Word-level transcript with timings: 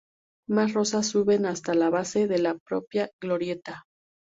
Más 0.49 0.73
rosas 0.73 1.05
suben 1.05 1.45
hasta 1.45 1.75
la 1.75 1.91
base 1.91 2.25
de 2.27 2.39
la 2.39 2.57
propia 2.57 3.11
glorieta. 3.21 3.83